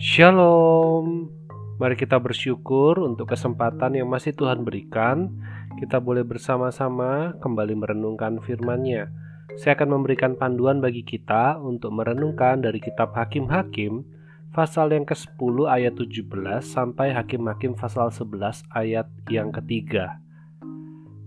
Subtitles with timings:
[0.00, 1.28] Shalom.
[1.76, 5.28] Mari kita bersyukur untuk kesempatan yang masih Tuhan berikan.
[5.76, 9.12] Kita boleh bersama-sama kembali merenungkan firman-Nya.
[9.60, 14.00] Saya akan memberikan panduan bagi kita untuk merenungkan dari kitab Hakim-Hakim
[14.56, 16.24] pasal yang ke-10 ayat 17
[16.64, 20.16] sampai Hakim-Hakim pasal 11 ayat yang ketiga.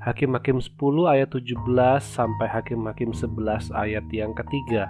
[0.00, 1.60] Hakim-Hakim 10 ayat 17
[2.00, 4.88] sampai Hakim-Hakim 11 ayat yang ketiga.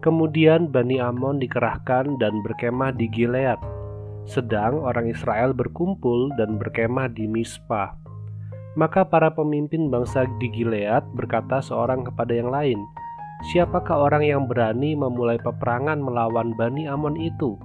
[0.00, 3.60] Kemudian Bani Amon dikerahkan dan berkemah di Gilead,
[4.24, 7.92] sedang orang Israel berkumpul dan berkemah di Mispa.
[8.80, 12.80] Maka para pemimpin bangsa di Gilead berkata seorang kepada yang lain,
[13.40, 17.60] Siapakah orang yang berani memulai peperangan melawan Bani Amon itu?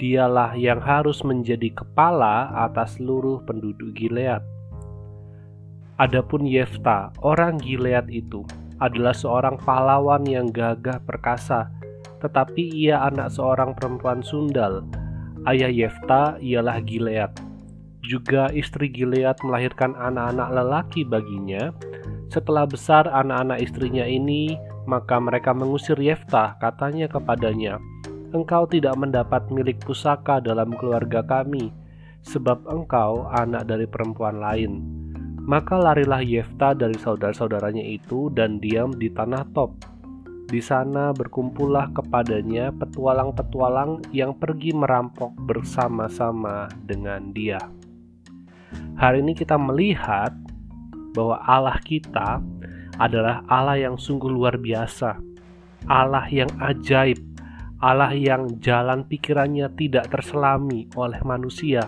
[0.00, 4.44] Dialah yang harus menjadi kepala atas seluruh penduduk Gilead.
[5.96, 8.44] Adapun Yefta, orang Gilead itu,
[8.80, 11.72] adalah seorang pahlawan yang gagah perkasa,
[12.20, 14.84] tetapi ia anak seorang perempuan sundal.
[15.46, 17.32] Ayah Yefta ialah Gilead.
[18.02, 21.70] Juga istri Gilead melahirkan anak-anak lelaki baginya.
[22.28, 27.78] Setelah besar anak-anak istrinya ini, maka mereka mengusir Yefta, katanya kepadanya,
[28.34, 31.70] Engkau tidak mendapat milik pusaka dalam keluarga kami,
[32.26, 34.82] sebab engkau anak dari perempuan lain.
[35.46, 39.78] Maka larilah Yefta dari saudara-saudaranya itu dan diam di tanah Top.
[40.50, 47.62] Di sana berkumpullah kepadanya petualang-petualang yang pergi merampok bersama-sama dengan dia.
[48.98, 50.34] Hari ini kita melihat
[51.14, 52.42] bahwa Allah kita
[52.98, 55.14] adalah Allah yang sungguh luar biasa,
[55.86, 57.22] Allah yang ajaib,
[57.78, 61.86] Allah yang jalan pikirannya tidak terselami oleh manusia,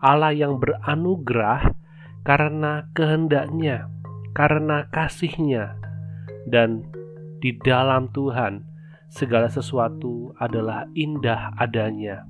[0.00, 1.83] Allah yang beranugerah
[2.24, 3.92] karena kehendaknya,
[4.32, 5.76] karena kasihnya,
[6.48, 6.88] dan
[7.44, 8.64] di dalam Tuhan
[9.12, 12.24] segala sesuatu adalah indah adanya.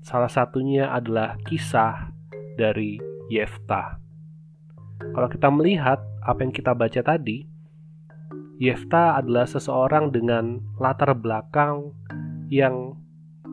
[0.00, 2.08] Salah satunya adalah kisah
[2.56, 2.96] dari
[3.28, 4.00] Yefta.
[5.12, 7.44] Kalau kita melihat apa yang kita baca tadi,
[8.56, 11.92] Yefta adalah seseorang dengan latar belakang
[12.48, 12.96] yang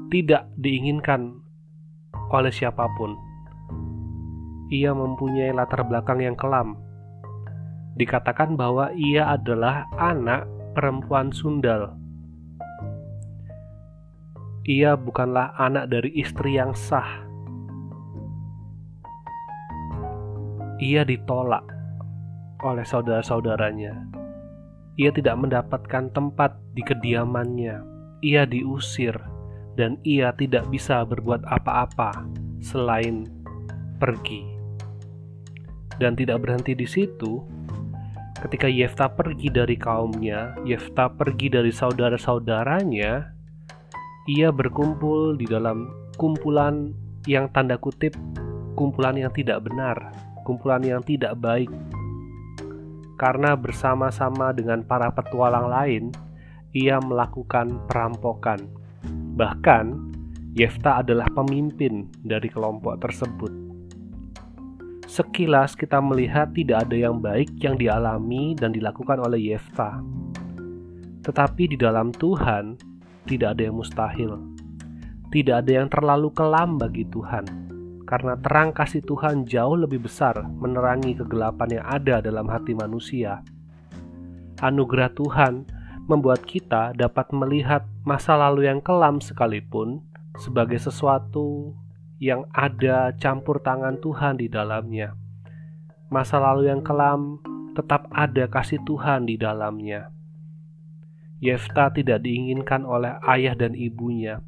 [0.07, 1.43] tidak diinginkan
[2.31, 3.32] oleh siapa pun
[4.73, 6.81] ia mempunyai latar belakang yang kelam.
[7.93, 11.93] Dikatakan bahwa ia adalah anak perempuan sundal.
[14.65, 17.21] Ia bukanlah anak dari istri yang sah.
[20.81, 21.69] Ia ditolak
[22.65, 23.93] oleh saudara-saudaranya.
[24.97, 27.77] Ia tidak mendapatkan tempat di kediamannya.
[28.25, 29.13] Ia diusir,
[29.77, 32.25] dan ia tidak bisa berbuat apa-apa
[32.63, 33.27] selain
[33.99, 34.62] pergi.
[36.01, 37.43] Dan tidak berhenti di situ,
[38.41, 43.13] ketika Yefta pergi dari kaumnya, Yefta pergi dari saudara-saudaranya,
[44.29, 46.91] ia berkumpul di dalam kumpulan
[47.27, 48.15] yang tanda kutip
[48.73, 50.11] kumpulan yang tidak benar,
[50.43, 51.69] kumpulan yang tidak baik.
[53.15, 56.03] Karena bersama-sama dengan para petualang lain,
[56.73, 58.59] ia melakukan perampokan.
[59.37, 60.11] Bahkan,
[60.53, 63.62] Yefta adalah pemimpin dari kelompok tersebut.
[65.13, 70.01] Sekilas kita melihat tidak ada yang baik yang dialami dan dilakukan oleh Yefta.
[71.21, 72.73] Tetapi di dalam Tuhan
[73.29, 74.41] tidak ada yang mustahil.
[75.29, 77.45] Tidak ada yang terlalu kelam bagi Tuhan.
[78.09, 83.45] Karena terang kasih Tuhan jauh lebih besar menerangi kegelapan yang ada dalam hati manusia.
[84.65, 85.69] Anugerah Tuhan
[86.09, 90.01] membuat kita dapat melihat masa lalu yang kelam sekalipun
[90.41, 91.77] sebagai sesuatu
[92.23, 95.11] yang ada campur tangan Tuhan di dalamnya.
[96.07, 97.43] Masa lalu yang kelam
[97.75, 100.07] tetap ada kasih Tuhan di dalamnya.
[101.43, 104.39] Yefta tidak diinginkan oleh ayah dan ibunya.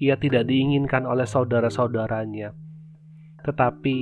[0.00, 2.56] Ia tidak diinginkan oleh saudara-saudaranya.
[3.44, 3.98] Tetapi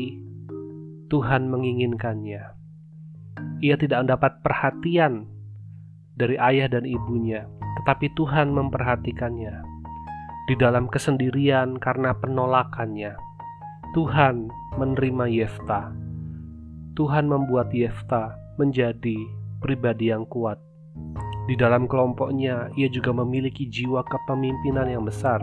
[1.11, 2.43] Tuhan menginginkannya.
[3.59, 5.27] Ia tidak mendapat perhatian
[6.15, 7.51] dari ayah dan ibunya,
[7.83, 9.76] tetapi Tuhan memperhatikannya
[10.47, 13.19] di dalam kesendirian karena penolakannya.
[13.99, 14.47] Tuhan
[14.79, 15.91] menerima Yefta.
[16.95, 19.19] Tuhan membuat Yefta menjadi
[19.59, 20.63] pribadi yang kuat.
[21.47, 25.43] Di dalam kelompoknya, ia juga memiliki jiwa kepemimpinan yang besar,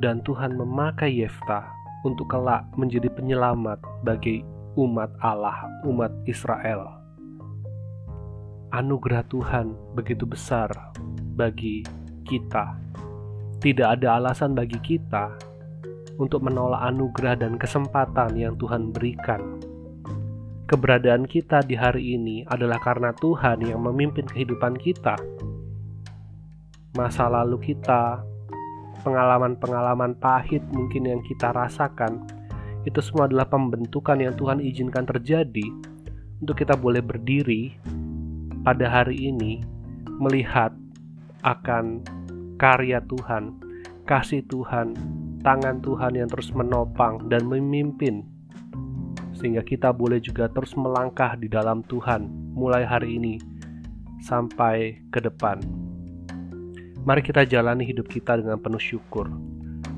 [0.00, 1.68] dan Tuhan memakai Yefta
[2.04, 4.44] untuk kelak menjadi penyelamat bagi
[4.78, 6.86] umat Allah, umat Israel.
[8.72, 10.68] Anugerah Tuhan begitu besar
[11.34, 11.80] bagi
[12.28, 12.76] kita
[13.58, 15.34] tidak ada alasan bagi kita
[16.18, 19.58] untuk menolak anugerah dan kesempatan yang Tuhan berikan.
[20.68, 25.16] Keberadaan kita di hari ini adalah karena Tuhan yang memimpin kehidupan kita.
[26.94, 28.20] Masa lalu kita
[29.00, 32.26] pengalaman-pengalaman pahit mungkin yang kita rasakan,
[32.84, 35.66] itu semua adalah pembentukan yang Tuhan izinkan terjadi
[36.38, 37.74] untuk kita boleh berdiri
[38.62, 39.64] pada hari ini
[40.20, 40.74] melihat
[41.42, 42.02] akan
[42.58, 43.54] karya Tuhan,
[44.04, 44.92] kasih Tuhan,
[45.46, 48.26] tangan Tuhan yang terus menopang dan memimpin
[49.38, 52.26] sehingga kita boleh juga terus melangkah di dalam Tuhan
[52.58, 53.38] mulai hari ini
[54.18, 55.62] sampai ke depan.
[57.06, 59.30] Mari kita jalani hidup kita dengan penuh syukur.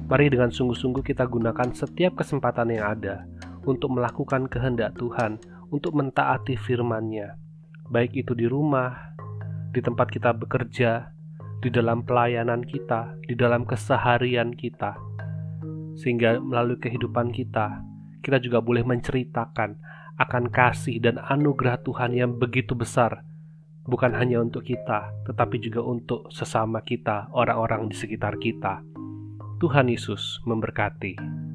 [0.07, 3.25] Mari dengan sungguh-sungguh kita gunakan setiap kesempatan yang ada
[3.65, 5.41] untuk melakukan kehendak Tuhan,
[5.73, 7.41] untuk mentaati firman-Nya,
[7.89, 9.17] baik itu di rumah,
[9.73, 11.15] di tempat kita bekerja,
[11.61, 14.97] di dalam pelayanan kita, di dalam keseharian kita,
[16.01, 17.85] sehingga melalui kehidupan kita,
[18.25, 19.77] kita juga boleh menceritakan
[20.21, 23.25] akan kasih dan anugerah Tuhan yang begitu besar,
[23.85, 28.85] bukan hanya untuk kita, tetapi juga untuk sesama kita, orang-orang di sekitar kita.
[29.61, 31.50] Tuhan Yesus memberkati.